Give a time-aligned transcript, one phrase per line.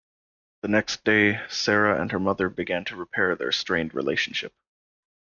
[0.63, 4.51] The next day, Sarah and her mother begin to repair their strained relationship.